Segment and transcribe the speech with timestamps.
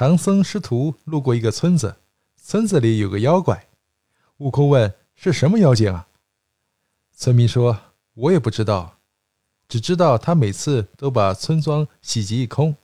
[0.00, 1.96] 唐僧师徒路过一个村子，
[2.34, 3.68] 村子里有个妖怪。
[4.38, 6.08] 悟空问：“是什么妖精啊？”
[7.14, 7.78] 村民说
[8.16, 8.96] ：“我也不知道，
[9.68, 12.74] 只知道他每次都把村庄洗劫一空。”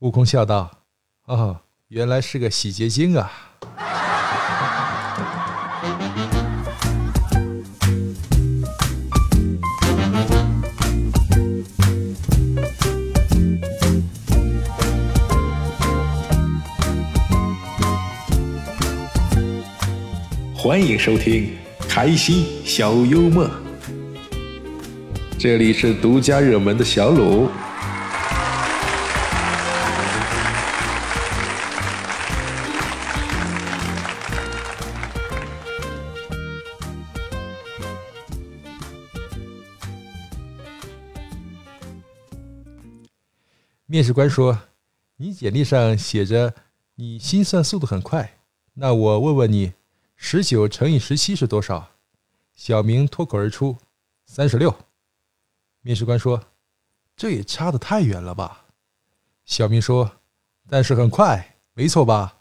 [0.00, 0.82] 悟空笑道
[1.26, 3.30] ：“哦，原来是个洗洁精啊！”
[20.70, 21.50] 欢迎收听
[21.88, 23.50] 开心小幽默，
[25.36, 27.48] 这里是独家热门的小鲁。
[43.86, 44.56] 面试官说
[45.18, 46.54] ：“你简历上写着
[46.94, 48.38] 你心算速度很快，
[48.74, 49.72] 那我问问你。”
[50.22, 51.92] 十九乘以十七是多少？
[52.54, 53.78] 小明脱口而出
[54.26, 54.72] ：“三十六。”
[55.80, 56.44] 面试官说
[57.16, 58.66] ：“这也差得太远了吧？”
[59.46, 60.18] 小明说
[60.68, 62.36] ：“但是很快，没错吧？”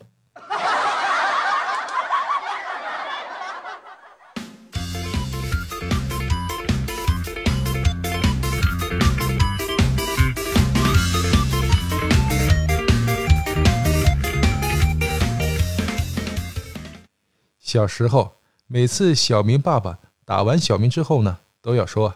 [17.69, 22.15] 小时候，每次小明爸爸打完小明之后呢，都要说：“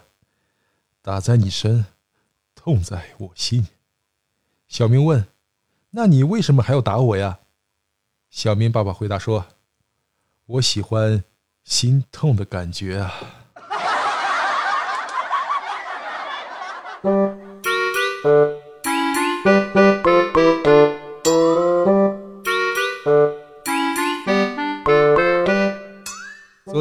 [1.00, 1.86] 打在你身，
[2.56, 3.68] 痛在我心。”
[4.66, 5.28] 小明问
[5.94, 7.38] ：“那你为什么还要打我呀？”
[8.30, 9.46] 小明爸爸回答说
[10.58, 11.22] ：“我喜欢
[11.62, 13.14] 心痛的感觉啊。”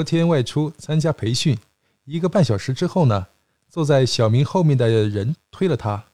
[0.04, 1.58] 天外出参加培训，
[2.06, 3.28] 一个半小时之后呢，
[3.70, 6.06] 坐在小明后面的人推了他，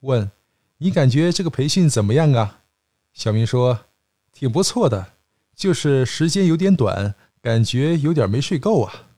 [0.00, 0.30] 问
[0.78, 2.60] ：“你感觉这个培训怎么样啊？”
[3.12, 3.80] 小明说
[4.32, 5.12] ：“挺不错的，
[5.54, 9.08] 就是时间有点短，感觉有点没睡够啊。”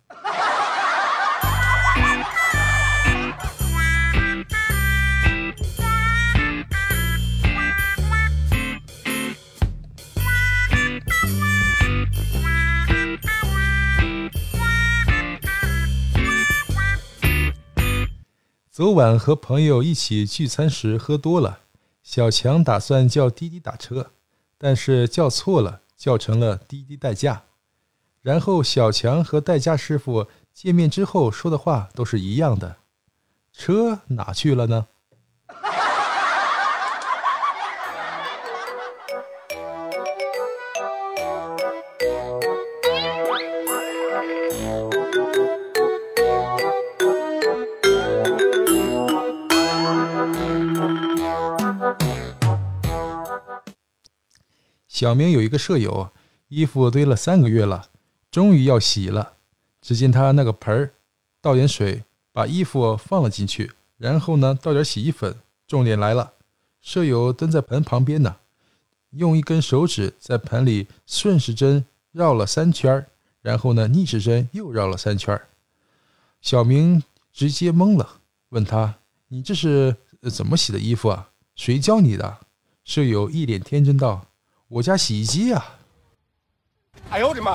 [18.77, 21.61] 昨晚和朋友一起聚餐时喝多了，
[22.03, 24.11] 小强打算叫滴滴打车，
[24.59, 27.45] 但是叫错了，叫成了滴滴代驾。
[28.21, 32.77] 然后小强和代驾师傅见面之后说的话都是一样的
[33.51, 34.89] ：“车哪去了呢？”
[54.97, 56.11] 小明有一个舍友，
[56.49, 57.91] 衣服堆了三个月了，
[58.31, 59.35] 终于要洗了。
[59.83, 60.95] 只见他那个盆儿，
[61.43, 62.03] 倒点水，
[62.33, 65.37] 把衣服放了进去，然后呢，倒点洗衣粉。
[65.67, 66.33] 重点来了，
[66.81, 68.37] 舍友蹲在盆旁边呢，
[69.11, 73.07] 用一根手指在盆里顺时针绕了三圈
[73.43, 75.39] 然后呢，逆时针又绕了三圈
[76.41, 77.03] 小明
[77.35, 78.95] 直接懵了，问他
[79.29, 79.95] ：“你这是
[80.33, 81.29] 怎么洗的衣服啊？
[81.55, 82.39] 谁教你的？”
[82.83, 84.29] 舍友一脸天真道。
[84.69, 85.65] 我家洗衣机呀！
[87.11, 87.55] 哎呦我的妈！